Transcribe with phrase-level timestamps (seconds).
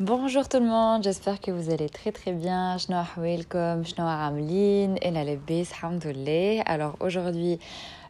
[0.00, 2.76] Bonjour tout le monde, j'espère que vous allez très très bien.
[2.76, 6.62] شنو أحوالكم شنو عاملين أنا لاباس الحمد لله.
[6.62, 7.58] Alors aujourd'hui,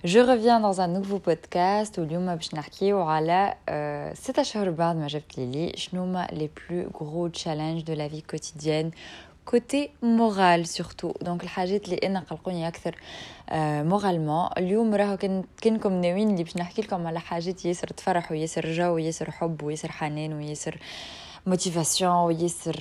[0.04, 3.54] je reviens dans un nouveau podcast واليوم باش نحكيو على
[4.14, 8.22] ست أشهر بعد ما جبت ليلي شنو هما les plus gros challenges de la vie
[8.22, 8.90] quotidienne
[9.46, 12.96] côté moral surtout donc الحاجات اللي أنا قلقوني أكثر
[13.88, 18.72] moralement اليوم راهو كان كنكم ناويين اللي باش نحكي لكم على حاجات ياسر تفرح وياسر
[18.72, 20.78] جو وياسر حب وياسر حنان وياسر
[21.48, 22.76] motivation وياسر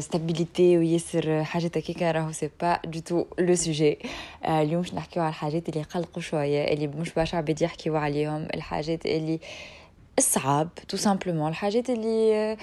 [0.00, 3.98] stabilité وياسر حاجات هكاكا راهو c'est pas du tout le sujet
[4.48, 9.06] اليوم باش نحكيو على الحاجات اللي قلقوا شوية اللي مش برشا عباد يحكيو عليهم الحاجات
[9.06, 9.38] اللي
[10.18, 12.56] الصعاب tout simplement الحاجات اللي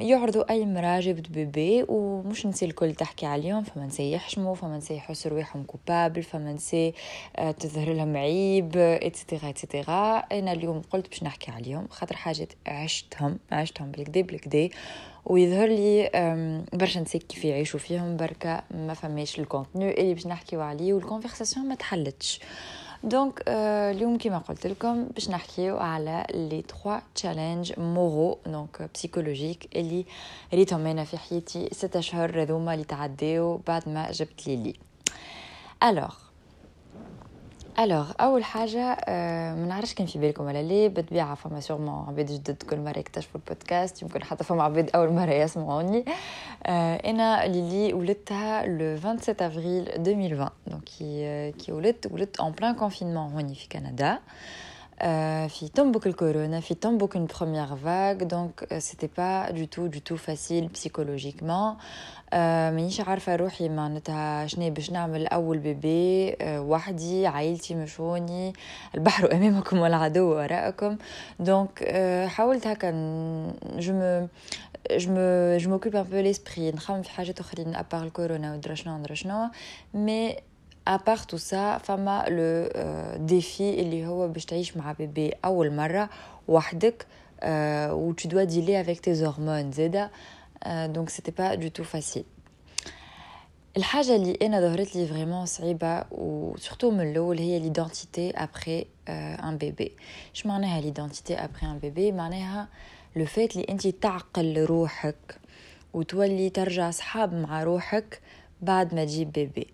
[0.00, 4.94] يعرضوا أي مراه جابت bébé ومش نسي الكل تحكي عليهم فما نسي يحشموا فما نسي
[4.94, 6.94] يحسوا رواحهم coupables فما نسي
[7.36, 12.16] آه، تظهر لهم عيب et cetera et cetera أنا اليوم قلت باش نحكي عليهم خاطر
[12.16, 14.68] حاجات عشتهم عشتهم بالقدا بالقدا.
[15.26, 16.10] ويظهر لي
[16.72, 21.03] برشا نسا كيف يعيشوا فيهم بركة ما فماش ال contenu اللي باش نحكيو عليه وال
[21.03, 22.40] conversation ما تحلتش.
[23.04, 30.04] donc اليوم كيما قلت لكم باش نحكيو على les 3 challenges moraux donc psychologiques اللي
[30.54, 34.74] ريتهم أنا في حياتي ست اشهر هذوما اللي تعداو بعد ما جبت لي لي
[35.82, 36.14] الوغ
[37.80, 42.26] الوغ أول حاجة آه، ما نعرفش كان في بالكم ولا لا بالطبيعه فما sûrement عباد
[42.26, 46.04] جدد كل مرة يكتشفوا البودكاست يمكن حتى فما عباد أول مرة يسمعوني.
[46.66, 50.84] آه، أنا ليلي ولدتها le 27 افريل 2020 donc
[51.64, 54.18] كي ولدت ولدت en plein confinement هوني في كندا.
[55.48, 60.18] في تنبك الكورونا في تنبك une première vague donc c'était pas du tout du tout
[60.18, 61.76] facile psychologiquement.
[62.32, 68.52] آه، مانيش عارفة روحي معناتها شنو باش نعمل أول bébé آه، وحدي عائلتي مش هوني
[68.94, 70.96] البحر أمامكم والعدو وراءكم
[71.40, 72.90] donc آه، حاولت هكا
[73.78, 74.28] je me
[74.90, 78.74] je me je m'occupe un peu l'esprit نخمم في حاجات أخرين à part الكورونا ودرا
[78.74, 79.50] شنو ودرا شنو
[79.94, 80.36] mais
[80.90, 82.68] à part tout ça فما le
[83.26, 86.10] défi اللي هو باش تعيش مع bébé أول مرة
[86.48, 87.06] وحدك
[87.92, 90.10] و tu dois dealer avec tes hormones زاده
[90.66, 92.24] donc c'était pas du tout facile
[93.76, 99.56] الحاجة اللي أنا ظهرت لي vraiment صعيبة و surtout من الأول هي l'identité après un
[99.56, 99.92] bébé
[100.34, 102.68] اش معناها l'identité après un bébé معناها
[103.16, 105.38] le fait اللي أنت تعقل روحك
[105.94, 108.20] وتولي ترجع صحاب مع روحك
[108.62, 109.66] بعد ما تجيب bébé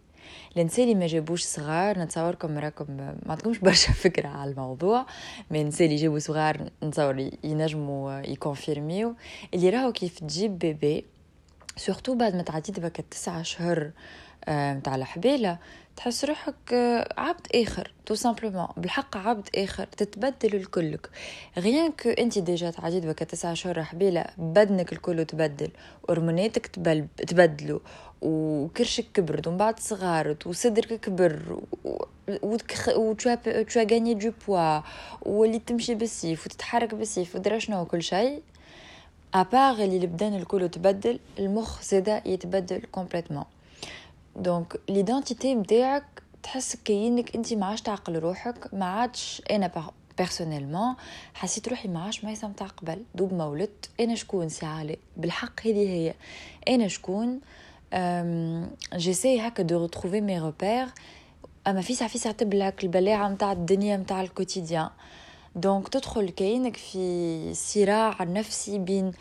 [0.62, 5.06] النساء اللي ما جابوش صغار نتصوركم راكم ما عندكمش برشا فكرة على الموضوع
[5.50, 9.14] mais النساء اللي جابوا صغار نتصور ينجموا يكونفيرميو.
[9.54, 11.04] اللي راهو كيف تجيب bébé
[11.76, 13.40] surtout بعد ما تعديت بك التسعة
[14.48, 15.58] نتاع آه، الحبيلة
[15.96, 21.10] تحس روحك آه، عبد آخر tout simplement بالحق عبد آخر تتبدل الكلك.
[21.58, 25.70] rien que انت déjà تعديت بك تسعة شهور حبيلة بدنك الكل تبدل
[26.10, 26.66] هرموناتك
[27.26, 27.78] تبدلوا
[28.22, 31.60] وكرشك كبر ومن بعد صغارت وصدرك كبر
[32.42, 34.80] و tu as gagné du poids
[35.22, 38.42] واللي تمشي بالسيف وتتحرك بالسيف ودرا شنو كل شيء
[39.34, 43.44] à part اللي البدن الكل تبدل المخ زادا يتبدل complètement
[44.36, 49.70] donc l'identité نتاعك تحس كينك انت ما عادش تعقل روحك ما عادش أنا
[50.18, 50.94] personnellement
[51.34, 53.02] حسيت روحي ما عادش ما يسمع قبل.
[53.14, 56.14] دوب ما ولدت أنا شكون سي عالي بالحق هذه هي.
[56.68, 57.40] أنا شكون؟
[58.94, 60.86] j'essaie هكا de retrouver mes repères
[61.66, 64.90] أما في ساعة في ساعة تبلك البلاعة نتاع الدنيا نتاع ال quotidien
[65.56, 69.12] donc تدخل كاينك في صراع نفسي بين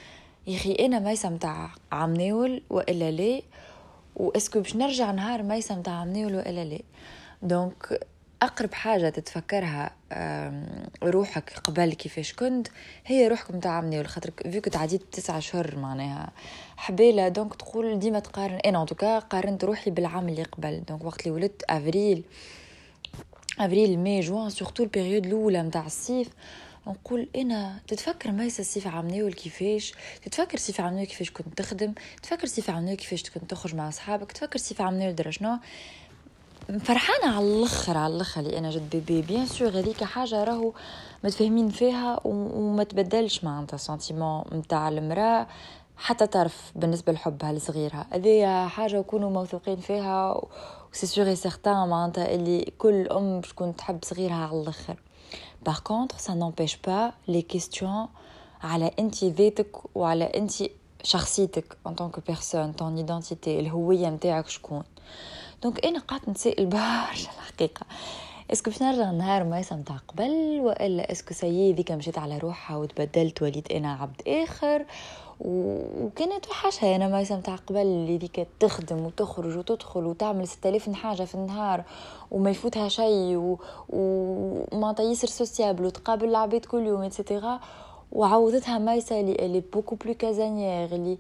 [0.47, 3.41] يخي أنا ميسة متاع عمناول وإلا لا
[4.15, 6.79] و est-ce que باش نرجع نهار ميسة متاع عمناول والا لا.
[7.41, 7.99] donc
[8.41, 9.91] أقرب حاجة تتفكرها
[11.03, 12.67] روحك قبل كيفاش كنت
[13.05, 16.31] هي روحك متاع عمناول خاطر فيك تعديت تسعة شهور معناها.
[16.77, 20.83] حبيلة donc تقول ديما تقارن أنا ان قارنت روحي بالعام اللي قبل.
[20.89, 22.23] donc وقت اللي ولدت أفريل
[23.59, 26.29] أفريل ماي جوان surtout ال période الأولى نتاع الصيف.
[26.87, 31.93] نقول إنا تتفكر ميسا الصيف عمناول كيفاش تتفكر صيف عمناول كيفاش كنت تخدم؟
[32.23, 35.57] تفكر صيف عمناول كيفاش كنت تخرج مع أصحابك؟ تفكر صيف عمناول درا شنو؟
[36.79, 40.73] فرحانة على الأخر على الأخر اللي أنا جبت bébé bien sûr هذيك حاجة راهو
[41.23, 45.47] متفاهمين فيها وما تبدلش معناتها sentiment نتاع المرأة
[45.97, 50.41] حتى تعرف بالنسبة لحبها لصغيرها هذه حاجة وكونوا موثوقين فيها
[50.91, 54.95] c'est sûr certain معناتها اللي كل أم تكون تحب صغيرها على الأخر.
[55.65, 58.07] par contre ça n'empêche pas les questions
[58.63, 60.53] على انت ذاتك وعلى انت
[61.03, 64.83] شخصيتك en tant que personne ton identité الهويه نتاعك شكون
[65.63, 67.85] donc أنا قعدت نتسائل برشا الحقيقة
[68.53, 71.91] est-ce que باش نرجع نهار مايسا نتاع قبل والا est-ce que ça y est ذيك
[71.91, 74.85] مشيت على روحها وتبدلت وليت أنا عبد اخر
[75.39, 76.95] وكانت وحشها.
[76.95, 81.83] أنا مايسا تاع قبل اللي ديك تخدم وتخرج وتدخل وتعمل 6000 حاجة في النهار
[82.31, 83.59] وما يفوتها شيء و...
[83.89, 87.59] وما ياسر sociable وتقابل العباد كل يوم et cetera
[88.11, 91.17] وعوضتها مايسا اللي اللي beaucoup plus casanière اللي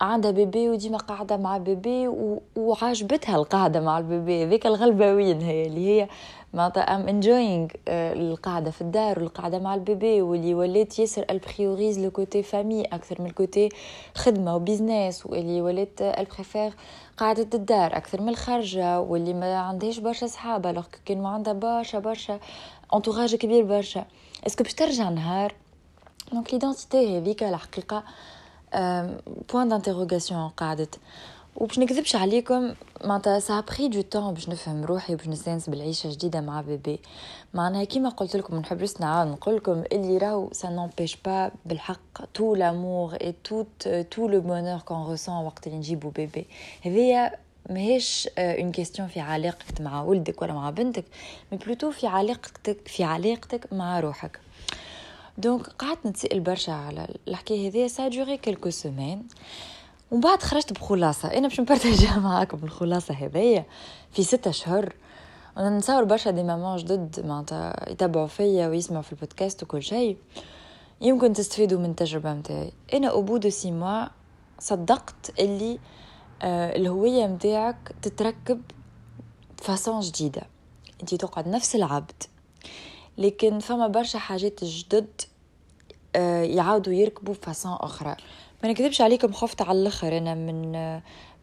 [0.00, 2.42] عندها bébé وديما قاعدة مع bébé و...
[2.56, 4.44] وعاجبتها القعده مع ال bébé.
[4.44, 6.08] ذيك الغلباوين هي اللي هي
[6.54, 11.98] معناتها I'm enjoying القعدة في الدار والقعدة مع ال bébé واللي ولات ياسر elle priorise
[11.98, 13.68] le côté famille أكثر من ال côté
[14.14, 16.72] خدمة و business واللي ولات elle préfère
[17.16, 21.98] قعدة الدار أكثر من الخارجة واللي ما عندهاش برشا صحاب alors كان ما عندها برشا
[21.98, 22.40] برشا
[22.94, 24.04] entourage كبير برشا.
[24.46, 25.54] est-ce que باش ترجع نهار؟
[26.32, 28.04] donc l'identité هذيك الحقيقة
[29.52, 30.98] point d'interrogation قعدت
[31.58, 32.74] وباش نكذبش عليكم
[33.04, 37.00] معناتها ça pris du temps باش نفهم روحي وباش نستانس بالعيشة جديدة مع bébé.
[37.54, 42.24] معناها كيما قلت لكم نحب بس نعاود نقول لكم اللي راهو ça n'empêche pas بالحق
[42.34, 43.64] tout l'amour et tout
[44.10, 46.46] tout le bonheur qu'on ressent وقت اللي نجيبو bébé.
[46.82, 47.32] هذيا
[47.70, 51.04] ماهيش une question في علاقتك مع ولدك ولا مع بنتك
[51.52, 54.40] mais plutôt في علاقتك في علاقتك مع روحك.
[55.38, 59.28] donc قعدت نتسائل برشا على الحكاية هذيا ça a duré quelques semaines
[60.10, 61.28] ومن بعد خرجت بخلاصة.
[61.28, 63.64] أنا باش نبارتاجيها معاكم الخلاصة هذيا
[64.12, 64.94] في ستة أشهر
[65.56, 70.16] أنا نتصور برشا des mamans جدد معناتها يتبعوا فيا ويسمعوا في البودكاست وكل شيء.
[71.00, 72.72] يمكن تستفيدوا من التجربة متاعي.
[72.94, 74.08] أنا au bout de six mois
[74.58, 75.78] صدقت اللي
[76.42, 78.62] آه الهوية متاعك تتركب
[79.56, 80.42] façon جديدة.
[81.00, 82.22] انتي تقعد نفس العبد.
[83.18, 85.20] لكن فما برشا حاجات جدد
[86.16, 88.16] آه يعاودوا يركبوا façon أخرى.
[88.62, 90.18] ما نكذبش عليكم خفت على الآخر.
[90.18, 90.72] أنا من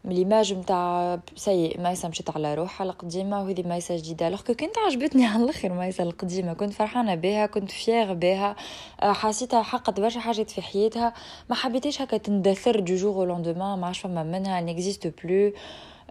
[0.04, 4.28] من l'image نتاع ça y est مايسا مشيت على روحها القديمة وهذه مايسا جديدة.
[4.28, 6.52] alors كنت عجبتني على الآخر مايسا القديمة.
[6.52, 8.56] كنت فرحانة بها كنت fière بها.
[9.02, 11.14] آه، حسيتها حققت برشا حاجات في حياتها.
[11.50, 15.52] ما حبيتيش هكا تندثر du jour au ما عادش فما منها n'existe plus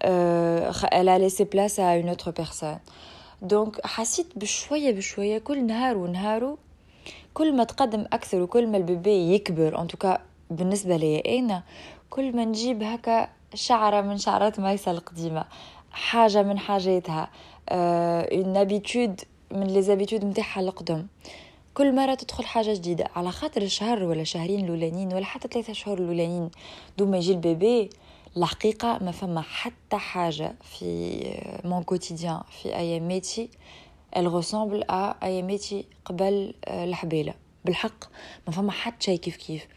[0.01, 2.79] elle a laissé place à une autre personne.
[3.41, 6.57] donc حسيت بشوية بشوية كل نهار ونهارو
[7.33, 9.81] كل ما تقدم أكثر وكل ما ال bébé يكبر.
[9.81, 11.63] en tout cas بالنسبة لي أنا
[12.09, 15.45] كل ما نجيب هكا شعرة من شعرات ميسة القديمة
[15.91, 17.29] حاجة من حاجاتها
[17.69, 19.21] une habitude
[19.51, 21.07] من les نتاعها القدم.
[21.73, 25.97] كل مرة تدخل حاجة جديدة على خاطر الشهر ولا شهرين الأولانيين ولا حتى ثلاثة شهور
[25.97, 26.49] الأولانيين
[26.97, 27.89] دوب ما يجي ال bébé
[28.37, 31.21] الحقيقة ما فما حتى حاجة في
[31.63, 33.49] mon quotidien في أياماتي
[34.15, 37.33] elle ressemble à أياماتي قبل الحبيلة.
[37.65, 38.05] بالحق
[38.47, 39.67] ما فما حتى شي كيف كيف.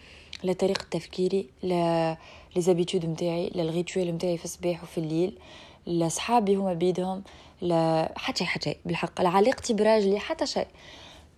[0.42, 2.16] لا طريقة تفكيري لا
[2.56, 5.38] les habitudes نتاعي لا ال rituel نتاعي في الصباح وفي الليل
[5.86, 7.22] لا صحابي هما بيدهم
[7.62, 10.66] لا حتى شيء حتى شيء بالحق لا علاقتي براجلي حتى شيء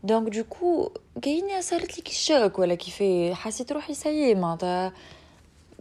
[0.05, 0.91] donc du coup
[1.23, 3.03] كاينة صارت لي كي ولا كيف
[3.37, 4.93] حسيت روحي سيي معناتها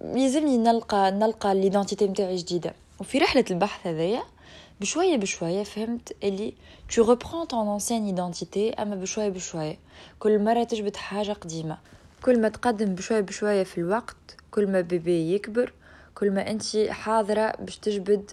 [0.01, 2.73] يلزمني نلقى نلقى l'identité نتاعي جديدة.
[2.99, 4.23] وفي رحلة البحث هذايا
[4.81, 6.53] بشوية بشوية فهمت اللي
[6.95, 9.77] tu reprends ton ancienne identité أما بشوية بشوية.
[10.19, 11.77] كل مرة تجبد حاجة قديمة.
[12.23, 14.15] كل ما تقدم بشوية بشوية في الوقت
[14.51, 15.73] كل ما bébé يكبر
[16.15, 18.31] كل ما أنت حاضرة باش تجبد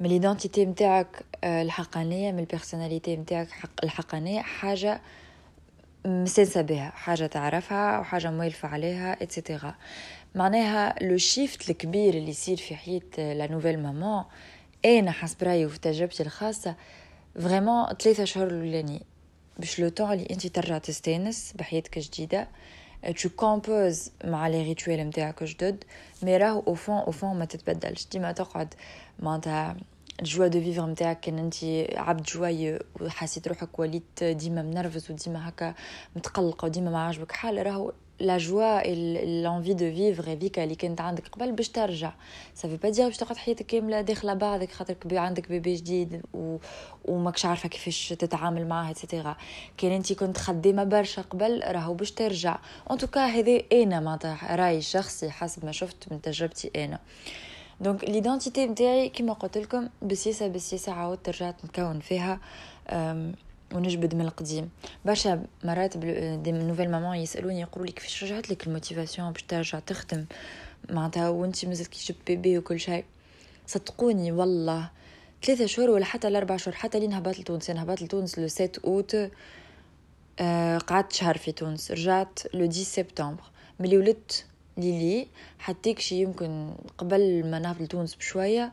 [0.00, 3.48] من l'identité متاعك آه، الحقانية من ال personnalité متاعك
[3.84, 5.00] الحقانية حاجة
[6.06, 9.74] مستانسة بها حاجة تعرفها وحاجة موالفة عليها et cetera
[10.34, 14.24] معناها le shift الكبير اللي يصير في حياة la nouvelle maman
[14.84, 16.74] أنا حسب رأيي وفي تجربتي الخاصة
[17.40, 19.02] vraiment ثلاثة شهور الاولاني
[19.58, 22.48] باش le temps اللي أنت ترجع تستانس بحياتك جديدة
[23.04, 25.84] tu composes مع les rituels نتاعك جدد
[26.22, 28.74] mais راهو au fond au fond ما تتبدلش ديما تقعد
[29.18, 29.76] معناتها
[30.20, 31.56] ال joie de vivre نتاعك كان انت
[31.96, 35.74] عبد جواي وحسيت روحك وليت ديما منرفز وديما هكا
[36.16, 38.82] متقلقه وديما ما عاجبك حال راهو la joie
[39.42, 42.12] l'envie de vivre هذيك اللي كانت عندك قبل باش ترجع.
[42.54, 46.56] ça veut pas dire باش تقعد حياتك كاملة داخلة بعضك خاطر عندك bébé جديد و...
[47.04, 49.36] وماكش عارفة كيفاش تتعامل معاه et cetera
[49.78, 52.58] كان انت كنت خدامة برشا قبل راهو باش ترجع.
[52.90, 56.98] en tout cas هذا أنا معناتها رأيي شخصي حسب ما شفت من تجربتي أنا.
[57.80, 62.40] donc l'identité نتاعي كيما قلت لكم بسياسه بسياسه عاودت رجعت نكون فيها.
[63.74, 64.70] ونجبد من القديم.
[65.04, 69.78] برشا مرات des nouvelles mamans يسألوني يقولوا لي كيفاش رجعت لك ال motivation باش ترجع
[69.78, 70.24] تخدم؟
[70.90, 73.04] معناتها وانت مازلت كي جبت bébé وكل شيء.
[73.66, 74.90] صدقوني والله.
[75.42, 77.70] ثلاثة شهور ولا حتى الأربع شهور حتى لين هبطت لتونس.
[77.70, 79.16] أنا هبطت لتونس le 7 أوت
[80.86, 81.90] قعدت شهر في تونس.
[81.90, 83.42] رجعت le 10 سبتمبر
[83.80, 84.44] ملي ولدت
[84.76, 88.72] ليلي حتىك شي يمكن قبل ما نهبط لتونس بشوية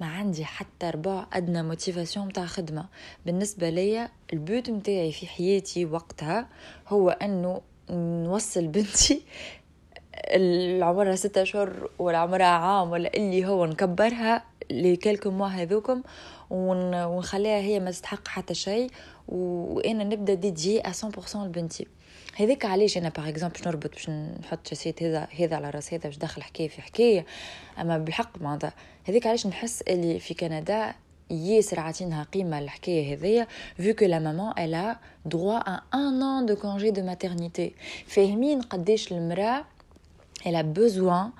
[0.00, 2.86] ما عندي حتى ربع أدنى motivation متاع خدمة.
[3.26, 6.48] بالنسبة ليا ال but متاعي في حياتي وقتها
[6.88, 7.60] هو أنه
[7.90, 9.22] نوصل بنتي
[10.82, 16.02] عمرها ستة أشهر ولا عمرها عام ولا اللي هو نكبرها لكلكم موا هذوكم
[16.50, 18.90] ونخليها هي ما تستحق حتى شيء
[19.28, 21.86] وأنا نبدأ ديجي 100% لبنتي.
[22.36, 26.02] هذاك علاش أنا باغ اكزومبل باش نربط باش نحط شاسيت هذا هذا على راس هذا
[26.02, 27.26] باش دخل حكاية في حكاية.
[27.78, 28.72] أما بالحق معناتها
[29.04, 30.94] هذاك علاش نحس اللي في كندا
[31.31, 33.47] ياسر عاطينها قيمه الحكايه هذيا
[33.79, 37.75] vu que la maman elle a droit à un an de congé de maternité
[38.07, 39.65] فاهمين قداش المراه
[40.45, 41.33] elle a besoin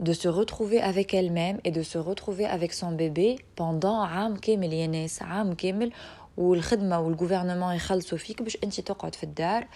[0.00, 4.72] de se retrouver avec elle-même et de se retrouver avec son bébé pendant عام كامل
[4.72, 5.92] يا ناس عام كامل
[6.36, 9.66] والخدمة والجوفرنمون يخلصوا فيك باش انت تقعد في الدار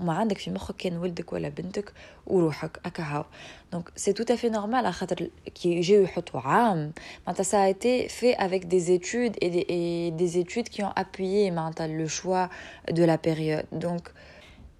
[0.00, 1.92] وما عندك في مخك كان ولدك ولا بنتك
[2.26, 3.24] وروحك اكا هاو
[3.72, 6.92] donc c'est tout à fait normal على خاطر كي يجيو يحطوا عام.
[7.26, 11.50] معناتها سا ايتي في افيك دي études et des, et des études qui ont appuyé
[11.50, 12.48] معناتها le choix
[12.90, 13.66] de la période.
[13.72, 14.10] Donc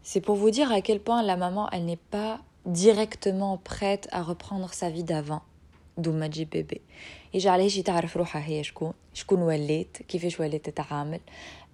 [0.03, 4.23] c'est pour vous dire à quel point la maman elle n'est pas directement prête à
[4.23, 5.43] reprendre sa vie d'avant.
[5.99, 6.81] دوما تجيب bébé
[7.35, 11.21] يجي علاش تعرف روحها هي شكون شكون وليت كيفاش وليت تتعامل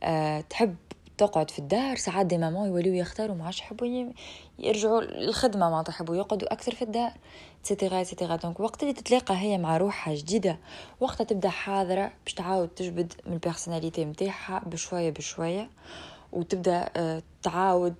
[0.02, 0.76] أه تحب
[1.18, 4.12] تقعد في الدار ساعات des mamans يوليو يختاروا ما عادش يحبوا
[4.58, 7.12] يرجعوا للخدمة ما تحبوا يقعدوا أكثر في الدار
[7.62, 10.58] et cetera et cetera donc وقت اللي تتلاقى هي مع روحها جديدة
[11.00, 15.70] وقتها تبدأ حاضرة باش تعاود تجبد من ال personnalité نتاعها بشوية بشوية
[16.32, 16.88] وتبدأ
[17.42, 17.94] تعاود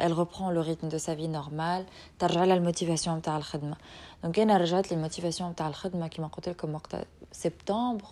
[0.00, 1.84] elle reprend le rythme de sa vie normale
[2.18, 3.76] ترجع لها ال motivation نتاع الخدمة.
[4.22, 6.96] donc أنا رجعت لي ال motivation نتاع الخدمة كيما قلت لكم وقت
[7.32, 8.04] سبتمبر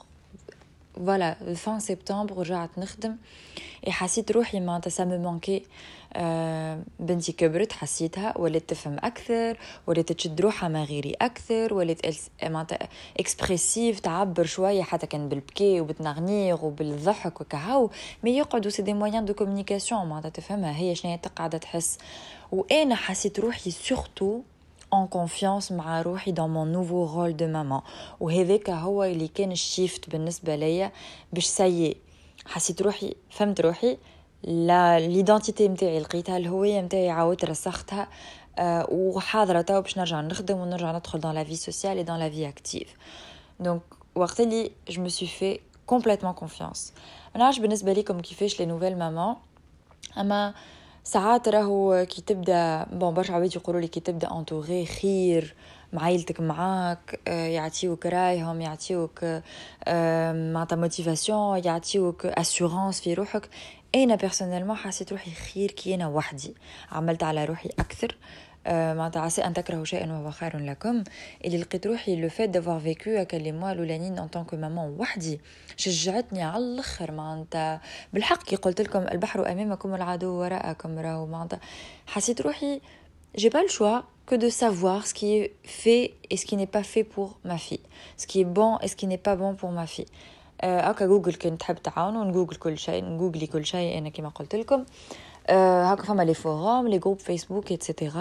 [0.97, 3.17] voilà fin سبتمبر رجعت نخدم.
[3.89, 5.63] حسيت روحي معناتها ça me manquait
[7.01, 8.39] بنتي كبرت حسيتها.
[8.39, 9.59] ولات تفهم أكثر.
[9.87, 11.75] ولات تشد روحها مع غيري أكثر.
[11.75, 12.07] ولات
[12.43, 12.89] معناتها
[13.21, 17.91] expressive تعبر شوية حتى كان بالبكي وبتنغنيغ وبالضحك وكهو.
[18.25, 20.77] mais يقعدوا c'est des moyens de communication معناتها تفهمها.
[20.77, 21.99] هي شنو قاعدة تحس.
[22.53, 24.41] وأنا حسيت روحي surtout
[24.95, 27.83] en confiance مع روحي dans mon nouveau rôle de maman.
[28.21, 30.93] وهذاك هو اللي كان ال shift بالنسبة ليا
[31.33, 31.97] باش سيي
[32.47, 33.99] حسيت روحي فهمت روحي
[34.43, 38.09] لا l'identité متاعي لقيتها الهوية متاعي عاودت رسختها
[38.59, 42.29] أه وحاضرة تو باش نرجع نخدم ونرجع ندخل dans la vie sociale et dans la
[42.29, 42.89] vie active.
[43.67, 45.61] Donc وقت اللي je me suis fait
[45.95, 46.93] complètement confiance.
[47.35, 49.37] ما نعرفش بالنسبة لكم كيفاش les nouvelles mamans
[50.19, 50.55] اما
[51.05, 55.55] ساعات راهو كي تبدا bon برشا عباد يقولوا لي كي تبدا entourée خير
[55.93, 59.25] مع عيلتك معاك يعطيوك رايهم يعطيوك
[60.55, 63.49] معناتها motivation يعطيوك assurance في روحك.
[63.95, 66.55] أنا personnellement حسيت روحي خير كي أنا وحدي.
[66.93, 68.17] عملت على روحي أكثر.
[68.67, 71.05] معناتها عسى أن تكرهوا شيئا وهو خير لكم.
[71.45, 75.41] اللي لقيت روحي le fait d'avoir vécu les mois الاولانيين en tant que maman وحدي
[75.77, 77.81] شجعتني على الآخر معناتها
[78.13, 81.61] بالحق كي قلت لكم البحر أمامكم العدو وراءكم راهو معناتها
[82.07, 82.81] حسيت روحي
[83.39, 86.73] j'ai pas le choix que de savoir ce qui est fait et ce qui n'est
[86.79, 87.87] pas fait pour ma fille.
[88.17, 90.11] Ce qui est bon et ce qui n'est pas bon pour ma fille.
[90.63, 94.85] هكا جوجل كنت تحب تعاونوا نجوجل كل شيء نجوجلي كل شيء أنا كما قلت لكم.
[95.50, 98.16] euh, les forums, les groupes Facebook, etc.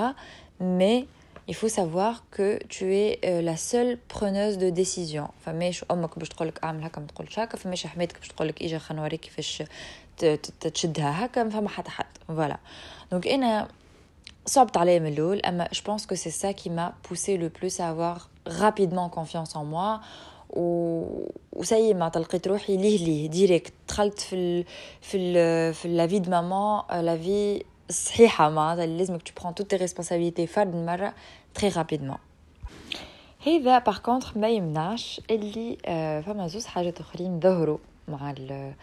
[0.61, 1.07] Mais
[1.47, 6.29] il faut savoir que tu es euh, la seule preneuse de décision فماش امك باش
[6.29, 9.63] تقولك اعمل هكا ما تقولش هكا فماش حماتك باش تقولك اجا خلينا نوريك كيفاش
[10.61, 12.59] تشدها هكا ما فما حتى حد فوالا
[13.11, 13.69] دونك انا
[14.47, 17.81] صعبت عليا من الاول اما je pense que c'est ça qui m'a poussé le plus
[17.81, 20.01] à avoir rapidement confiance en moi
[20.50, 21.04] و...
[21.54, 24.66] وسي ما لقيت روحي ليه ليه ديريكت دخلت في ال...
[25.02, 25.74] في ال...
[25.74, 30.76] في لا في دو مامان لا في الصحيحه معناتها لازمك tu prends toute responsabilité فرد
[30.76, 31.14] مرة
[31.54, 32.18] très rapidement
[33.48, 35.78] هذا par contre ما يمنعش اللي
[36.26, 37.78] فما زوز حاجات أخرين ظهروا
[38.08, 38.74] مع ال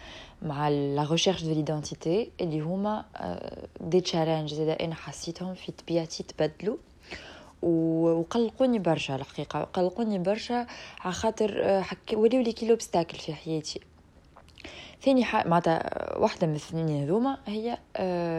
[0.42, 3.04] مع la recherche de l'identité اللي هما
[3.80, 6.76] des challenges زاد أنا حسيتهم في طبيعتي تبدلوا.
[7.66, 10.66] وقلقوني برشا الحقيقة قلقوني برشا
[11.00, 13.80] على خاطر حكي وليو لي كي l'obstacle في حياتي.
[15.02, 17.78] ثاني حاجة معناتها واحدة من الاثنين هذوما هي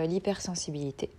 [0.07, 1.09] l'hypersensibilité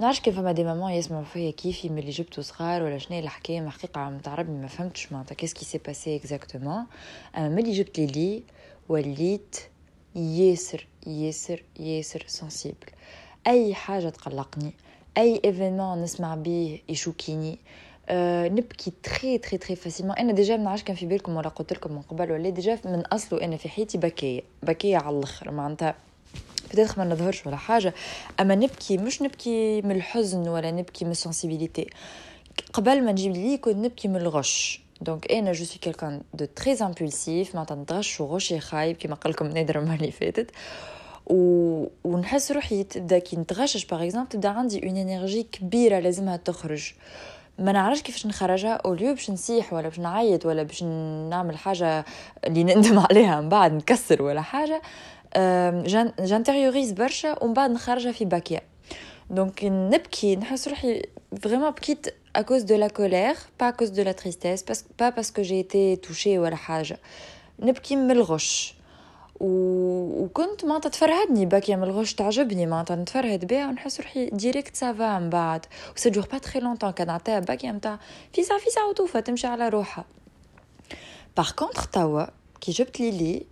[0.00, 4.00] نعرفش كيف فما des mamans يسمعوا فيا كيفي ملي جبتو صغار ولا شنو الحكاية حقيقة
[4.00, 6.86] عم تعربني ما فهمتش معناتها qu'est-ce qui s'est passé exactement
[7.36, 8.42] أما ملي جبت ليلي
[8.88, 9.56] وليت
[10.14, 12.86] ياسر ياسر ياسر sensible
[13.46, 14.74] أي حاجة تقلقني
[15.18, 17.58] أي événement نسمع بيه يـ choquer ني
[18.08, 21.92] أه نبكي très très très facilement أنا déjà ما كان في بالكم ولا قلت لكم
[21.92, 25.50] من قبل ولا déjà من أصله أنا في حياتي بكاية بكاية على الآخر.
[25.50, 25.94] معناتها
[26.72, 27.94] بدات ما نظهرش ولا حاجة
[28.40, 31.90] أما نبكي مش نبكي من الحزن ولا نبكي من ال sensibilité
[32.72, 34.80] قبل ما نجيب ليلي كنت نبكي من الغش.
[35.00, 39.46] donc أنا je suis quelqu'un de très impulsif معناتها نتغش وغشي خايب كيما قال لكم
[39.46, 40.50] نادر المرة اللي فاتت.
[41.26, 41.86] و...
[42.04, 46.92] ونحس روحي تبدا كي نتغشش par exemple تبدا عندي une énergie كبيره لازمها تخرج
[47.58, 50.82] ما نعرفش كيفاش نخرجها au lieu باش نسيح ولا باش نعيط ولا باش
[51.30, 52.04] نعمل حاجة
[52.44, 54.82] اللي نندم عليها من بعد نكسر ولا حاجة
[56.18, 58.62] جانتيريوريز برشا ومن بعد نخرجها في بكية
[59.30, 61.02] donc نبكي نحس روحي
[61.42, 62.06] vraiment بكيت
[62.38, 65.42] à cause de la colère pas à cause de la tristesse parce, pas parce que
[65.42, 66.98] j'ai été touchée ولا حاجة
[67.60, 68.75] نبكي من الغش
[69.40, 69.46] و...
[70.24, 75.18] وكنت معناتها تفرهدني بكية من الغش تعجبني معناتها نتفرهد بها ونحس روحي direct ça va
[75.18, 75.66] من بعد.
[75.96, 77.98] و ça dure pas très longtemps كان نعطيها بكية متاع
[78.32, 80.04] في ساعة في ساعة وتوفى تمشي على روحها.
[81.36, 82.24] par contre توا
[82.60, 83.46] كي جبت ليلي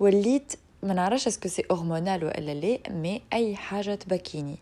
[0.00, 4.56] وليت ما نعرفش est-ce que c'est hormonal ولا لا mais أي حاجة تبكيني.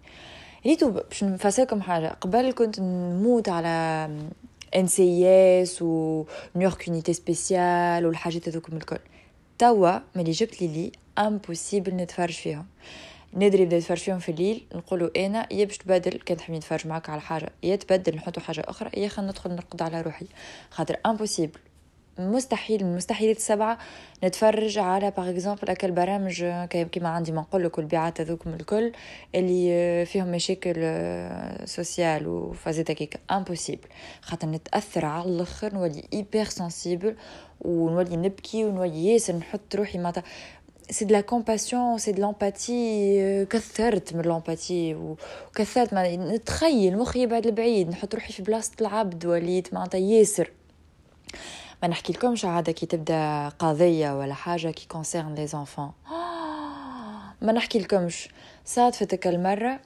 [0.67, 4.09] ريتو باش نفسركم حاجة قبل كنت نموت على
[4.77, 6.25] NCIS و
[6.57, 8.99] New York unité spéciale والحاجات هذوكم الكل.
[9.59, 12.67] توا ملي جبت ليلي impossible نتفرج فيهم
[13.35, 17.11] ندري بدا يتفرج فيهم في الليل نقولوا أنا يا باش تبدل كان تحبي نتفرج معاك
[17.11, 20.27] على حاجة يا تبدل نحطوا حاجة أخرى يا خلينا ندخل نرقد على روحي.
[20.71, 21.59] خاطر impossible
[22.19, 23.79] مستحيل من المستحيلات السبعة
[24.25, 28.93] نتفرج على par exemple هاك البرامج كيما عندي ما نقول لك البيعات هذوكم الكل
[29.35, 30.75] اللي فيهم مشاكل
[31.65, 33.89] sociales وفازات هكاك impossible
[34.23, 37.17] خاطر نتأثر على الآخر نولي hypersensible
[37.61, 40.23] ونولي نبكي ونولي ياسر نحط روحي معناتها.
[40.91, 47.89] c'est de la compassion c'est de l'empathie كثرت من l'empathie وكثرت نتخيل مخي يبعد البعيد
[47.89, 50.51] نحط روحي في بلاصة العبد وليت معناتها ياسر.
[51.83, 55.93] ما نحكي لكمش عادة كي تبدأ قضية ولا حاجة qui concerne les enfants
[57.43, 58.29] ما نحكي لكمش
[58.65, 59.81] صادفتك المرة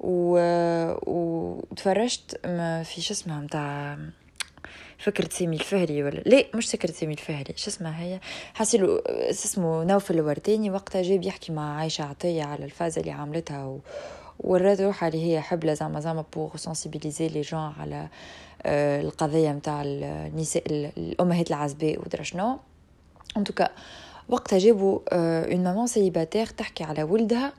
[0.00, 0.38] و...
[1.06, 2.40] وتفرجت
[2.84, 3.98] في شو اسمها متاع
[4.98, 8.20] فكرة سامي الفهري ولا لا مش فكرة سامي الفهري شو اسمها هي؟
[8.54, 8.96] حاسيلو
[9.30, 13.80] اسمه نوفل الورداني وقتها جاي بيحكي مع عايشة عطية على الفازة اللي عملتها و...
[14.40, 18.08] ورات روحها اللي هي حبلة زعما زعما pour sensibiliser les gens على آه،
[18.66, 22.58] القضية نتاع النساء الأمهات العزباء ودرا شنو
[23.36, 23.68] en tout cas
[24.28, 27.52] وقتها جابوا une maman célibataire تحكي على ولدها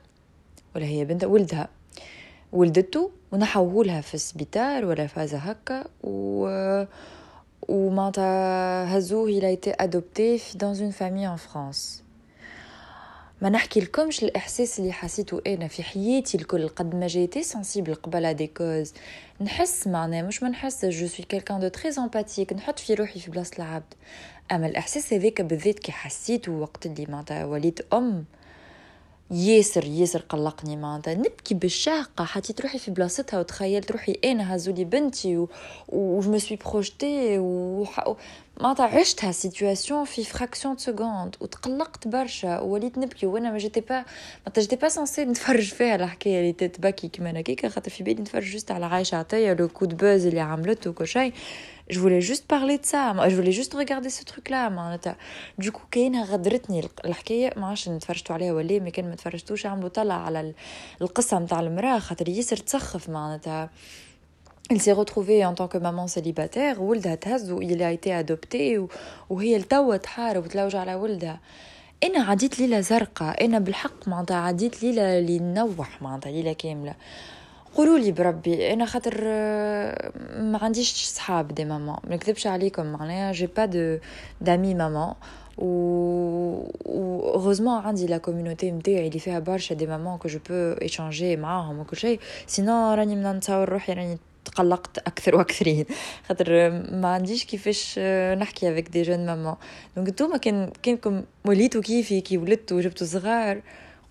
[0.76, 1.68] ولا هي بنت ولدها.
[2.52, 6.84] ولدته ونحوه لها في السبيطار ولا فازة هكا و
[7.68, 12.07] ومعناتها هزوه il a été adopté dans famille en France.
[13.42, 16.68] ما نحكي لكمش الإحساس اللي حسيته أنا في حياتي الكل.
[16.68, 18.92] قد ما j'étais sensible قبل des causes
[19.40, 23.30] نحس معناه مش ما نحس je suis quelqu'un de très empathique نحط في روحي في
[23.30, 23.94] بلاصة العبد.
[24.52, 28.24] أما الإحساس هذاك بالذات كي حسيته وقت اللي معناتها وليت أم
[29.30, 31.14] ياسر ياسر قلقني معناتها.
[31.14, 35.48] نبكي بالشاقة حطيت روحي في بلاصتها وتخيلت روحي أنا هزولي بنتي و.
[35.92, 37.86] je me suis projetée و...
[38.60, 43.26] معناتها عشتها situation في fraction seconde وتقلقت برشا ووليت نبكي.
[43.26, 44.04] وأنا ما j'étais pas
[44.46, 48.44] معناتها j'étais pas censée نتفرج فيها الحكاية اللي تبكي كيما هكاكا خاطر في بالي نتفرج
[48.44, 51.32] juste على عايشة عطية le coup de buzz اللي عملته وكل شيء.
[51.90, 53.02] Je voulais juste parler de ça.
[53.30, 55.16] Je voulais juste regarder ce truc là معناتها
[55.62, 59.88] du coup كاينة غدرتني الحكاية ما عادش تفرجتوا عليها ولا ما كان ما تفرجتوش عملوا
[59.88, 60.54] طلع على
[61.02, 63.70] القصة نتاع المرأة خاطر ياسر تسخف معناتها.
[64.72, 68.88] Il s'est retrouvé en tant que maman célibataire ولدها تهز il a été adopté
[69.30, 71.40] وهي لتوا تحارب وتلوج على ولدها.
[72.04, 76.94] أنا عديت ليلة زرقاء أنا بالحق معناتها عديت ليلة اللي نوح معناتها ليلة كاملة.
[77.76, 79.24] قولوا لي بربي أنا خاطر
[80.38, 82.00] ما عنديش صحاب des mamans.
[82.04, 85.14] ما نكذبش عليكم معناها j'ai pas d'amies mamans.
[85.58, 86.62] و
[87.34, 91.78] heureusement عندي la communauté نتاعي اللي فيها برشا des mamans que je peux échanger معاهم
[91.78, 92.20] وكل شيء.
[92.46, 95.86] sinon راني من نتصور روحي راني تقلقت أكثر وأكثرين.
[96.28, 97.98] خاطر ما عنديش كيفاش
[98.38, 99.56] نحكي avec des jeunes mamans.
[99.96, 103.60] donc نتوما كان كانكم وليتوا كيفي كي ولدتوا وجبتوا صغار.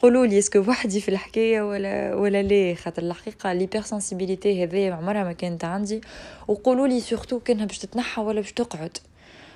[0.02, 5.24] قولوا لي est-ce que وحدي في الحكاية ولا ولا لا؟ خاطر الحقيقة l'hypersensibilité هذه عمرها
[5.24, 6.02] ما كانت عندي.
[6.48, 8.98] وقولوا لي surtout كانها باش تتنحى ولا باش تقعد.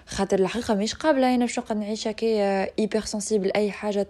[0.08, 4.08] خاطر الحقيقة مش قابلة أنا باش نقعد نعيش هكايا hypersensible أي حاجة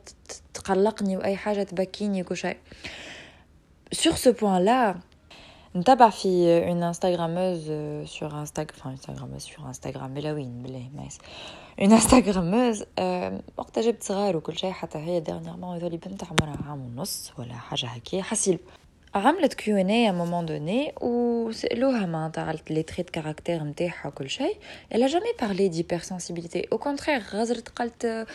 [0.53, 2.57] تقلقني وأي حاجة تبكيني وكل شيء.
[3.93, 4.95] Sur ce point là
[5.75, 6.27] نتابع في
[6.69, 7.71] اون انستغراموز
[8.09, 11.17] سور انستغرام enfin انستغراموز sur انستغرام بلا وين بلا مايس
[11.79, 12.83] اون انستغراموز
[13.57, 17.85] وقتها جبت صغار وكل شيء حتى هي ديرنييرمون هذولي بنت عمرها عام ونص ولا حاجة
[17.85, 18.59] هكي حسيل
[19.15, 24.57] عملت كيو ان اي مومون دوني وسالوها معناتها على لي تريت كاركتير نتاعها وكل شيء.
[24.95, 28.27] الا جامي بارلي ديبر سنسيبيليتي أو كونترير غزرت قالت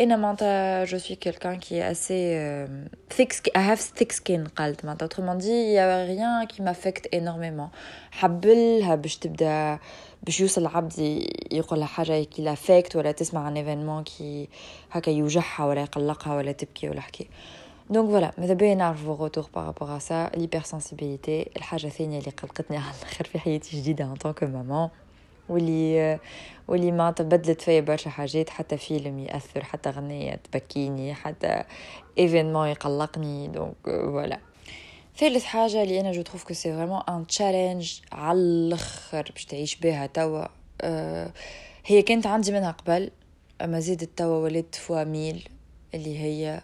[0.00, 2.68] أنا معناتها جو سوي كيلكان كي اسي
[3.10, 7.68] thick I have thick skin قالت معناتها autrement dit y a rien qui m'affecte énormément
[8.10, 9.78] حبلها باش تبدا
[10.22, 10.98] باش يوصل عبد
[11.52, 14.48] يقول لها حاجة qui l'affecte ولا تسمع عن événement كي
[14.90, 17.28] هكا يوجعها ولا يقلقها ولا تبكي ولا حكي
[17.92, 22.30] donc voilà ماذا بيا نعرف vos retours par rapport à ça l'hypersensibilité الحاجة الثانية اللي
[22.30, 24.88] قلقتني على الآخر في حياتي جديدة en tant que maman
[25.48, 26.18] واللي
[26.68, 31.62] واللي ما تبدلت فيا برشا حاجات حتى فيلم يأثر حتى غنية تبكيني حتى
[32.18, 34.38] événement يقلقني donc voilà
[35.16, 39.76] ثالث حاجة اللي أنا je trouve que c'est vraiment un challenge على الأخر باش تعيش
[39.76, 40.46] بها توا
[40.80, 41.32] أه
[41.86, 43.10] هي كانت عندي منها قبل
[43.62, 45.48] اما زيدت توا ولات fois mille
[45.94, 46.60] اللي هي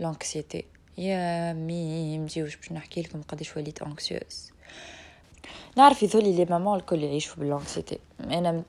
[0.00, 0.64] l'anxiété
[0.98, 4.50] يا mais مجيوش باش نحكي لكم قداش وليت anxieuse
[5.76, 8.62] نعرف يذولي les mamans الكل يعيشوا ب l'anxiété أنا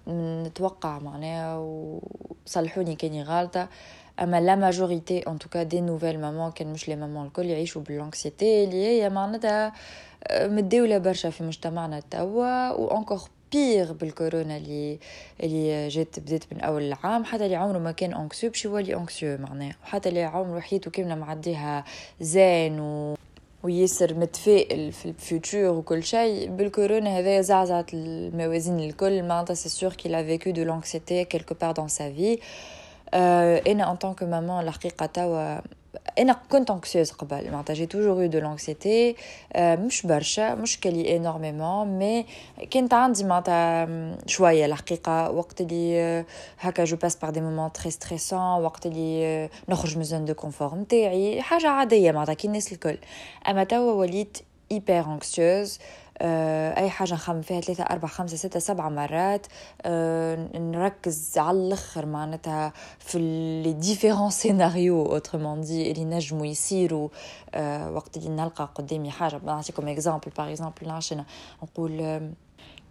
[0.48, 3.70] نتوقع معناها وصلحوني كاني غالطه
[4.20, 7.82] اما la majorité en tout cas des nouvelles mamans كان مش les mamans الكل يعيشوا
[7.82, 9.74] ب l'anxiété اللي هي معناتها
[10.32, 15.00] متداوله برشا في مجتمعنا توا و encore pire بالكورونا اللي
[15.44, 19.38] اللي جات بدات من أول العام حتى اللي عمره ما كان anxieux باش يولي anxieux
[19.38, 21.86] معناه وحتى اللي عمره حياته كاملة معديها
[22.22, 23.16] زين و
[23.64, 26.50] وياسر متفائل في ال future وكل شيء.
[26.50, 31.72] بالكورونا هذا زعزعت الموازين الكل معناتها c'est sûr qu'il a vécu de l'anxiété quelque part
[31.72, 32.40] dans sa vie
[33.14, 35.60] أنا en tant que maman الحقيقة توا
[36.20, 39.16] أنا كنت anxieuse قبل معناتها j'ai toujours eu de l'anxiété
[39.58, 42.26] مش برشا مش كلي énormément mais
[42.72, 43.88] كانت عندي معناتها
[44.28, 46.26] شوية الحقيقة وقت اللي
[46.60, 50.76] هكا je passe par des moments très stressants وقت اللي نخرج من zone de confort
[50.76, 52.98] نتاعي حاجة عاديه معناتها كي الناس الكل
[53.50, 54.38] اما توا وليت
[54.74, 55.72] hyper anxieuse.
[56.78, 59.48] أي حاجة نخمم فيها ثلاثة أربعة خمسة ستة سبعة مرات
[59.82, 63.20] أه نركز على الآخر معناتها في
[63.64, 67.10] les différents scénarios autrement dit اللي نجموا يصيروا.
[67.56, 70.88] أه وقت اللي نلقى قدامي حاجة نعطيكم exemple par exemple
[71.64, 72.32] نقول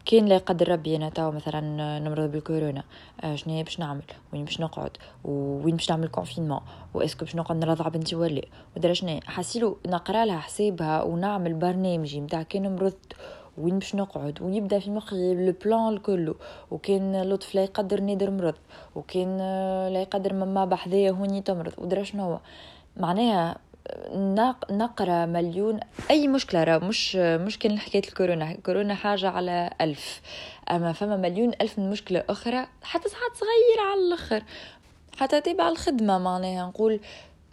[0.05, 1.61] كان لا يقدر ربي أنا توا مثلا
[1.99, 2.83] نمرض بالكورونا
[3.25, 4.91] آه، شنو باش نعمل؟ وين باش نقعد؟
[5.25, 6.61] وين باش نعمل confinement
[6.95, 8.43] و est-ce que باش نقعد نرضع بنتي ولا
[8.77, 13.13] ودرا شنو حاسيلو نقرا لها حسابها ونعمل برنامجي نتاع كان مرضت
[13.59, 16.35] وين باش نقعد؟ ويبدا في مخي لو بلان الكل
[16.71, 18.55] وكان لطف لا يقدر نادر مرض
[18.95, 19.39] وكان
[19.93, 22.39] لا يقدر ماما بحذايا هوني تمرض ودرا شنو
[22.97, 23.57] معناها
[24.71, 28.51] نقرأ مليون أي مشكلة راه مش مش كان حكاية الكورونا.
[28.51, 30.21] الكورونا حاجة على ألف.
[30.71, 34.43] أما فما مليون ألف من مشكلة أخرى حتى ساعات صغيرة على الأخر.
[35.17, 37.01] حتى تبع الخدمة معناها نقول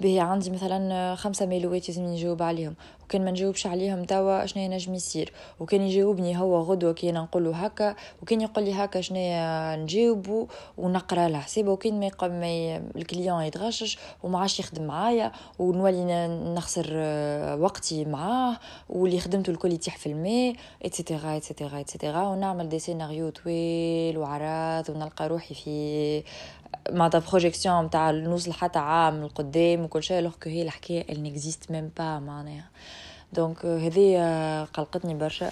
[0.01, 2.75] به عندي مثلا خمسة ميلوات لازم نجاوب عليهم.
[3.07, 7.55] وكان ما نجاوبش عليهم توا شنو ينجم يصير؟ وكان يجاوبني هو غدوة كي نقول له
[7.55, 9.17] هكا وكان يقول لي هكا شنو
[9.83, 12.43] نجاوبه ونقرا له حسابه وكان ما يقوم
[12.95, 16.87] ال client يتغشش وما عادش يخدم معايا ونولي نخسر
[17.59, 18.57] وقتي معاه
[18.89, 23.29] واللي خدمته الكل يتيح في الماء et cetera et cetera et cetera ونعمل des scénarios
[23.29, 26.23] طويل وعراض ونلقى روحي في
[26.91, 31.91] معناتها projection نتاع نوصل حتى عام القدام وكل شيء alors هي الحكاية elle n'existe même
[31.97, 32.69] pas معناها.
[33.33, 34.17] donc هذه
[34.73, 35.51] قلقتني برشا.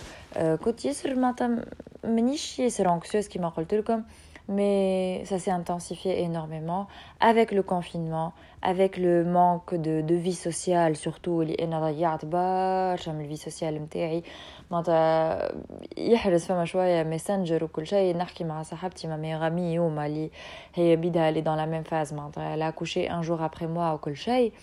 [0.64, 1.66] كنت ياسر معناتها
[2.04, 4.04] مانيش ياسر anxieuse كيما قلت لكم
[4.48, 6.84] mais ça s'est intensifié énormément
[7.20, 8.30] avec le confinement,
[8.62, 13.36] avec le manque de, de vie sociale surtout اللي أنا ضيعت برشا من ال vie
[13.36, 14.24] sociale نتاعي
[14.72, 15.52] معناتها
[15.98, 20.32] يحرز فما شوية Messenger وكل شيء نحكي مع صاحبتي ma meilleure amie يوم اللي
[20.76, 23.92] هي بيدها اللي dans la même phase معناتها elle a accouché un jour après moi
[23.92, 24.54] وكل شيء.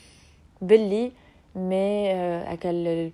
[0.60, 1.12] باللي
[1.56, 2.12] مي
[2.52, 3.10] اكل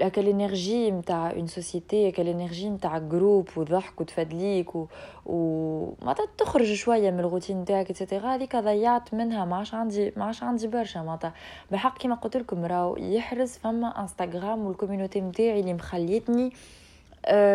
[0.00, 4.86] هكا l'énergie نتاع une société هكا l'énergie نتاع groupe وضحك وتفدليك و,
[5.26, 5.94] و...
[6.02, 10.24] معناتها تخرج شوية من الروتين نتاعك et cetera هذيك ضيعت منها ما عادش عندي ما
[10.24, 11.34] عادش عندي برشا معناتها
[11.70, 16.52] بالحق كيما قلت لكم راهو يحرز فما انستغرام وال community نتاعي اللي مخليتني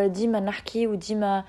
[0.06, 1.44] ديما نحكي وديما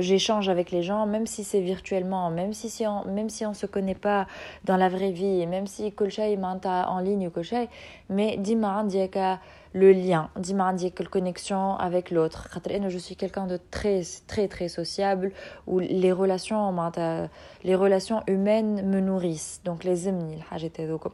[0.00, 3.54] j'échange avec les gens même si c'est virtuellement même si, si on même si on
[3.54, 4.26] se connaît pas
[4.64, 7.68] dans la vraie vie même si كل شيء معناتها en ligne وكل شيء
[8.10, 9.38] mais ديما عندي هكا
[9.74, 14.02] le lien ديما عندي هكا connexion avec l'autre خاطر انا je suis quelqu'un de très
[14.26, 15.32] très très sociable
[15.66, 17.30] où les relations معناتها
[17.64, 21.12] les relations humaines me nourrissent donc لازمني الحاجات هذوك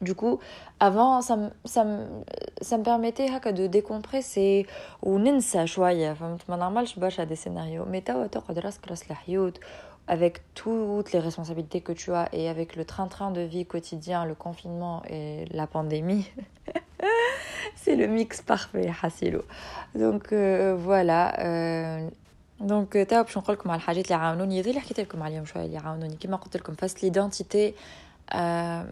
[0.00, 0.38] Du coup,
[0.78, 1.86] avant, ça, ça,
[2.60, 4.66] ça me permettait de décompresser
[5.02, 9.58] ou ننسى شوية فهمت ما نعملش برشا des scénarios mais توا تقعد راسك راس الحيوت
[10.08, 14.34] avec toutes les responsabilités que tu as et avec le train-train de vie quotidien, le
[14.34, 16.30] confinement et la pandémie,
[17.74, 19.42] c'est le mix parfait, Hassilo.
[19.94, 21.34] Donc euh, voilà.
[21.40, 22.10] Euh,
[22.60, 25.64] دونك توا باش نقول لكم على الحاجات اللي عاونوني هذه اللي حكيت لكم عليهم شويه
[25.64, 27.74] اللي عاونوني كيما قلت لكم فاست ليدونتيتي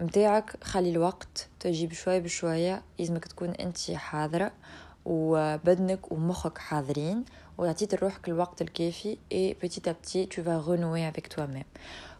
[0.03, 4.51] متاعك خلي الوقت تجيب شوية بشوية لازمك تكون انت حاضرة
[5.05, 7.25] وبدنك ومخك حاضرين
[7.57, 11.63] ويعطيت روحك الوقت الكافي et petit à petit tu vas renouer avec toi-même.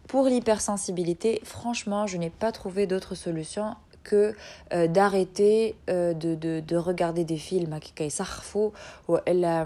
[0.08, 4.34] Pour l'hypersensibilité, franchement, je n'ai pas trouvé d'autre solution que
[4.72, 8.70] euh, d'arrêter euh, de, de, de regarder des films qui يسخفوا
[9.08, 9.64] والا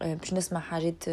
[0.00, 1.04] باش نسمع حاجات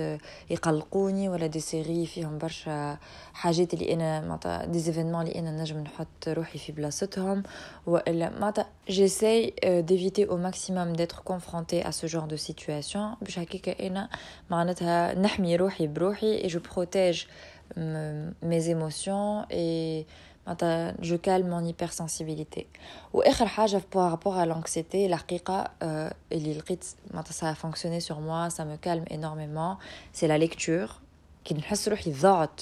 [0.49, 2.97] يقلقوني ولا دي سيري فيهم برشا
[3.33, 7.43] حاجات اللي أنا معناتها دي زيفينمون اللي أنا نجم نحط روحي في بلاصتهم.
[7.87, 9.53] والا معناتها j'essaie
[9.89, 13.15] d'éviter au maximum d'être confrontée à ce genre de situation.
[13.21, 14.09] باش هكاك أنا
[14.49, 17.27] معناتها نحمي روحي بروحي et je protège
[18.51, 20.05] mes émotions et
[21.01, 22.65] je calme mon hypersensibilité.
[23.13, 25.71] واخر حاجة par rapport à l'anxiété الحقيقة
[26.31, 26.83] اللي لقيت
[27.29, 29.77] ça a fonctionné sur moi ça me calme énormément.
[30.13, 30.91] C'est la lecture
[31.45, 32.61] كي نحس روحي ضاعت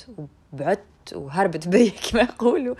[0.53, 0.81] وبعدت
[1.13, 2.75] وهربت بيا كما يقولوا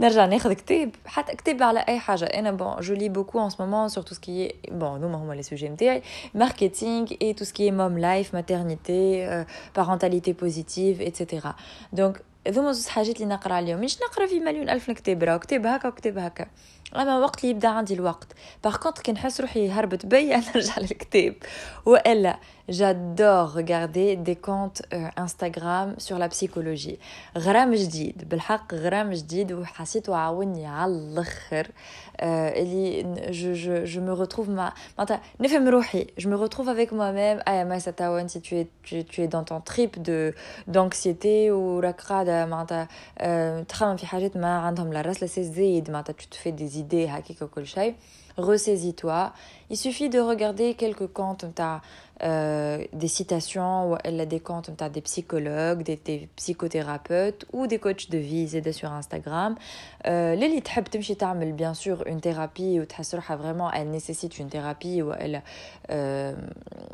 [0.00, 3.60] نرجع ناخذ كتاب حتى كتاب على اي حاجة أنا bon je lis beaucoup en ce
[3.60, 6.02] moment sur tout ce qui est bon هما هما les sujets نتاعي
[6.34, 9.44] marketing et tout ce qui est mom life maternité
[9.76, 11.54] parentalité positive et cetera
[11.92, 13.80] donc هذوما زوج حاجات اللي نقرا عليهم.
[13.80, 16.46] مش نقرا في مليون ألف كتاب راه كتاب هكا وكتاب هكا.
[16.96, 18.28] أما وقت اللي يبدأ عندي الوقت.
[18.64, 21.34] par contre كي نحس روحي هربت بيا نرجع للكتاب.
[21.86, 22.38] وإلا
[22.69, 26.99] J'adore regarder des comptes euh, Instagram sur la psychologie.
[27.37, 31.67] غرام جديد بالحق غرام جديد وحسيته عاوني على الاخر
[32.21, 37.43] اللي je, je, je me retrouve ma معناتها نفهم روحي je me retrouve avec moi-même
[37.47, 40.33] ايا ما توا انت tu es tu, tu es dans ton trip de
[40.67, 42.87] d'anxiété وراك قاعده معناتها
[43.63, 47.09] تخمم في حاجات ما عندهم لا راس لا زايد معناتها tu te fais des idées
[47.09, 47.95] هكاك وكل شيء
[48.37, 49.33] ressaisis-toi.
[49.69, 51.45] Il suffit de regarder quelques comptes,
[52.23, 58.09] euh, des citations, ou elle des comptes, des psychologues, des, des, psychothérapeutes ou des coachs
[58.09, 59.55] de vie c'est sur Instagram.
[60.07, 64.49] Euh, les تحب تمشي تعمل bien sûr une thérapie ou تحس vraiment elle nécessite une
[64.49, 65.43] thérapie ou elle
[65.91, 66.33] euh,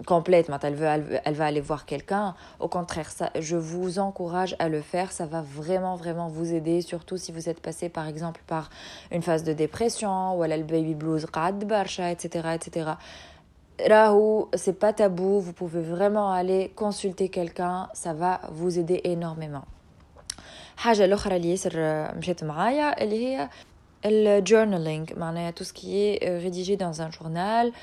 [0.05, 2.35] complète, elle veut, elle, veut, elle va aller voir quelqu'un.
[2.59, 5.11] Au contraire, ça, je vous encourage à le faire.
[5.11, 8.69] Ça va vraiment, vraiment vous aider, surtout si vous êtes passé par exemple par
[9.11, 12.49] une phase de dépression ou le baby blues, etc.
[12.55, 12.91] etc.
[13.79, 19.65] Rahou, c'est pas tabou, vous pouvez vraiment aller consulter quelqu'un, ça va vous aider énormément.
[20.77, 21.71] حاجه الاخرى اللي ياسر
[22.17, 23.49] مشات معايا اللي هي
[24.05, 27.73] الجورنالينغ معناها تو سكي ريديجي دون ان جورنال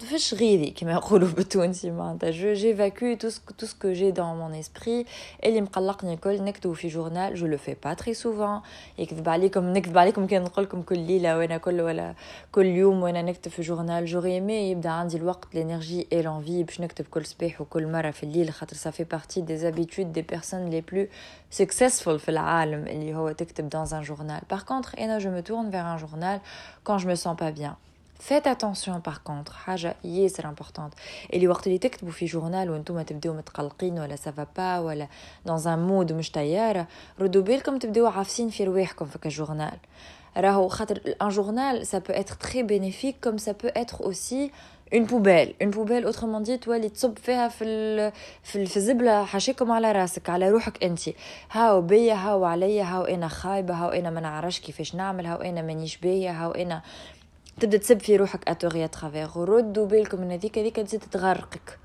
[0.00, 4.54] فاش غيري كما يقولوا بالتونسي معناتها je j'évacue tout tout ce que j'ai dans mon
[4.54, 5.06] esprit
[5.44, 8.60] اللي مقلقني الكل نكتب في journal je le fais pas très souvent
[8.98, 12.14] يكذب عليكم نكذب عليكم كان نقول لكم كل ليله وأنا كل ولا
[12.52, 16.80] كل يوم وأنا نكتب في journal j'aurais aimé يبدا عندي الوقت l'énergie et l'envie باش
[16.80, 20.70] نكتب كل صباح وكل مره في الليل خاطر ça fait partie des habitudes des personnes
[20.70, 21.06] les plus
[21.50, 25.70] successful في العالم اللي هو تكتب dans un journal par contre أنا je me tourne
[25.70, 26.40] vers un journal
[26.84, 27.74] quand je me sens pas bien
[28.20, 29.52] Faites attention par contre.
[29.52, 30.94] حاجة ياسر importante
[31.34, 35.08] اللي وقت اللي تكتبوا في journal وأنتم تبداو متقلقين ولا سافا با ولا
[35.48, 36.86] dans un mood مش طيارة
[37.20, 39.78] ردوا بالكم تبداو عافسين في رواحكم في ك journal
[40.36, 44.50] راهو خاطر un journal ça peut être très bénéfique comme ça peut être aussi
[44.92, 45.54] une poubelle.
[45.60, 48.12] Une poubelle autrement dit toi اللي تصب فيها في ال...
[48.42, 51.00] في, في الزبله حاشيكم على راسك على روحك انت
[51.50, 55.62] هاو بيا هاو عليا هاو أنا خايبه هاو أنا ما نعرفش كيفاش نعمل هاو أنا
[55.62, 56.82] مانيش باهيه هاو أنا
[57.60, 61.00] تبدأ تسب في روحك à tort et à travers ردوا بالكم من هذيك هذيك تزيد
[61.00, 61.78] تغرقك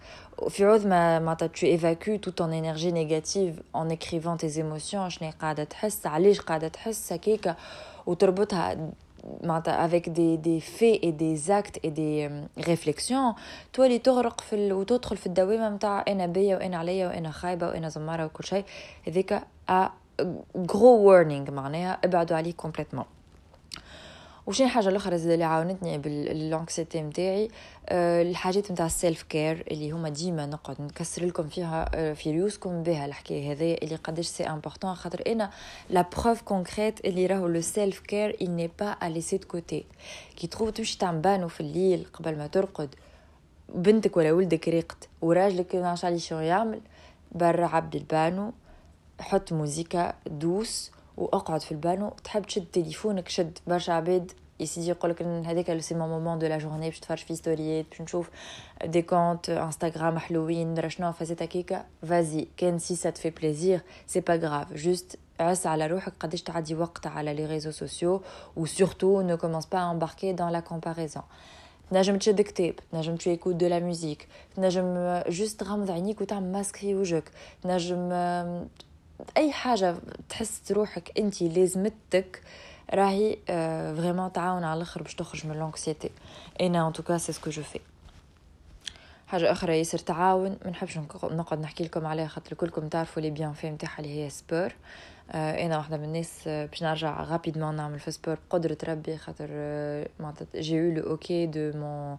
[0.49, 5.07] في عوض ما معناتها tu évacues toute ton énergie négative en écrivant tes émotions.
[5.07, 7.55] شنو قاعدة تحس علاش قاعدة تحس هكاك
[8.05, 8.91] وتربطها
[9.43, 13.35] معناتها avec des des faits et des actes et des réflexions
[13.73, 14.73] تولي تغرق في ال...
[14.73, 18.65] وتدخل في الدوامه نتاع أنا بيا وأنا عليا وأنا خايبه وأنا زماره وكل شيء
[19.07, 19.39] هذيك
[19.71, 19.89] un
[20.67, 23.05] gros warning معناها ابعدوا عليه complètement
[24.47, 27.49] وشي حاجة الأخرى زاد اللي عاونتني بال anxiété نتاعي
[27.89, 32.83] أه الحاجات نتاع ال self-care اللي هما ديما نقعد نكسر لكم فيها أه في ريوسكم
[32.83, 35.49] بها الحكاية هذه اللي قداش c'est important خاطر أنا
[35.89, 39.85] la preuve concrète اللي راهو le self-care il n'est pas laissé de côté
[40.35, 42.95] كي تروح تمشي تعمل بانو في الليل قبل ما ترقد
[43.69, 46.81] بنتك ولا ولدك ريقت وراجلك ما شو يعمل
[47.31, 48.53] برا عبد البانو
[49.19, 54.31] حط موزيكا douce وأقعد في البانو تحب تشد تليفونك شد برشا عباد.
[54.59, 58.29] يسيدي يقولك هذاك c'est mon moment de la journée باش تفرج في ستوريات باش نشوف
[58.85, 63.81] des comptes Instagram حلوين درا شنو فازت هكاكا فازي كان si ça te fait plaisir
[64.07, 68.21] c'est pas grave juste عس على روحك قداش تعدي وقت على les réseaux sociaux
[68.55, 71.23] و surtout ne commence pas à embarquer dans la comparaison
[71.91, 76.75] تنجم تشد كتاب تنجم tu écoutes de la musique تنجم juste تغمض عينيك وتعمل ماسك
[76.75, 77.31] في وجهك.
[77.63, 78.09] تنجم
[79.37, 79.95] أي حاجة
[80.29, 82.41] تحس روحك انت لازمتك
[82.93, 83.37] راهي
[83.97, 86.11] vraiment تعاون على الآخر باش تخرج من l'anxiété
[86.61, 87.79] أنا en tout cas c'est ce que je fais
[89.27, 90.57] حاجة أخرى ياسر تعاون.
[90.65, 94.75] ما نحبش نقعد نحكي لكم عليها خاطر كلكم تعرفوا les bienfaits نتاعها اللي هي sport
[95.31, 99.47] آه أنا واحدة من الناس باش نرجع rapidement نعمل في sport بقدره ربي خاطر
[100.19, 102.17] معناتها j'ai le OK de mon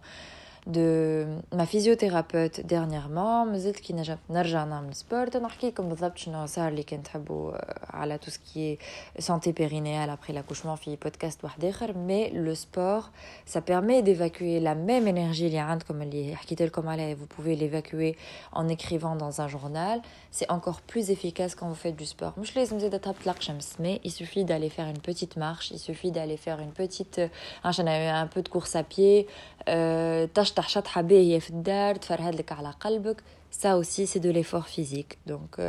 [0.66, 6.68] de ma physiothérapeute dernièrement مازلت كي نجم نرجع نعمل سبورت نحكي لكم بالضبط شنو صار
[6.68, 7.52] اللي كان تحبوا
[7.96, 8.78] على tout ce qui est
[9.20, 13.10] santé périnéale après l'accouchement في بودكاست واحد اخر mais le sport
[13.54, 18.16] ça permet d'évacuer la même énergie اللي عندكم اللي حكيت لكم عليها vous pouvez l'évacuer
[18.52, 22.56] en écrivant dans un journal c'est encore plus efficace quand vous faites du sport مش
[22.56, 26.36] لازم زيد تهبط الشمس mais il suffit d'aller faire une petite marche il suffit d'aller
[26.36, 27.20] faire une petite
[27.64, 29.26] un peu de course à pied
[29.68, 30.26] euh,
[30.57, 33.23] تفتح شطحة باهية في الدار تفرهد لك على قلبك.
[33.51, 35.17] Ça aussi c'est de l'effort physique.
[35.29, 35.61] Donc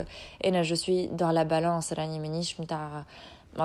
[0.45, 3.05] أنا je suis dans la balance راني مانيش نتاع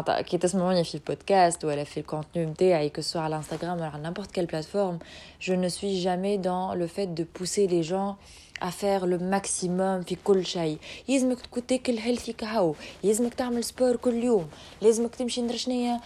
[0.08, 4.32] كي تسمعوني في البودكاست ولا في الكونتنو نتاعي que soit à l'Instagram ou à n'importe
[4.32, 5.00] quelle plateforme.
[5.40, 8.16] Je ne suis jamais dans le fait de pousser les gens
[8.62, 10.78] à faire le maximum في كل شيء
[11.10, 14.50] يلزمك تكون تاكل healthy كهو يلزمك تعمل sport كل يوم
[14.82, 16.02] لازمك تمشي ندرشنية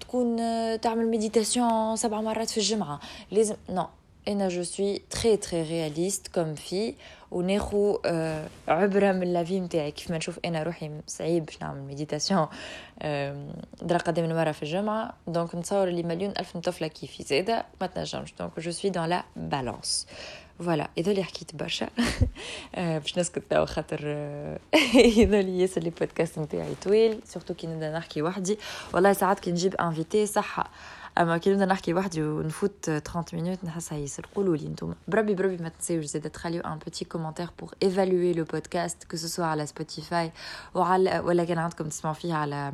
[0.00, 0.36] تكون
[0.80, 3.86] تعمل méditation سبع مرات في الجمعة لازم non
[4.28, 6.94] أنا je suis très très réaliste comme fille
[7.30, 7.98] وناخو
[8.68, 12.46] عبره من la vie نتاعي كيف ما نشوف أنا روحي صعيب باش نعمل méditation
[13.82, 18.34] درا قدام مره في الجمعه donc نتصور اللي مليون الف طفله كيفي زاده ما تنجمش
[18.38, 20.06] donc je suis dans la balance
[20.58, 21.88] voilà اذا اللي حكيت برشا
[22.76, 24.00] باش نسكت توا خاطر
[24.94, 28.58] اذا اللي ياسر les podcasts نتاعي طويل surtout كي نبدا نحكي وحدي
[28.94, 30.70] والله ساعات كي نجيب invité صح
[31.18, 35.56] أما كي نبدأ نحكي وحدي ونفوت 30 minutes نحس ياسر قولوا لي نتوما بربي بربي
[35.56, 39.66] ما تنساوش زاد تخليو un petit commentaire pour évaluer le podcast que ce soit على
[39.66, 40.32] Spotify
[40.74, 42.72] وعلى ولا كان عندكم تسمعوا فيه على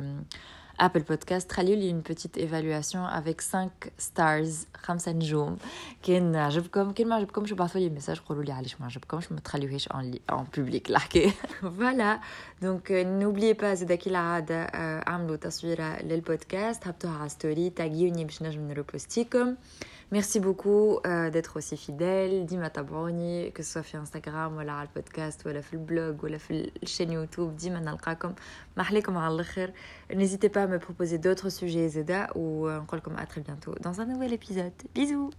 [0.81, 5.57] Apple Podcast خليوا لي une petite évaluation avec 5 stars خمسة نجوم
[6.03, 9.89] كان عجبكم كان ما عجبكمش ابعثوا لي message قولوا لي علاش ما عجبكمش ما تخليوهاش
[9.89, 12.19] en en public الحكاية voilà
[12.61, 18.67] donc n'oubliez pas زاد كي العاده اعملوا تصويره للبودكاست هبطوها على story تاغيوني باش نجم
[18.67, 19.55] نروبوستيكم
[20.11, 22.45] Merci beaucoup euh, d'être aussi fidèle.
[22.45, 26.37] ديما تبعوني, que ce soit sur Instagram ou le podcast ou le blog ou la
[26.83, 27.53] chaîne YouTube.
[27.53, 28.33] Dima nalqakom.
[28.75, 29.45] Mahlikom al
[30.13, 32.79] N'hésitez pas à me proposer d'autres sujets Zeda ou on euh,
[33.17, 34.73] à très bientôt dans un nouvel épisode.
[34.95, 35.29] Bisous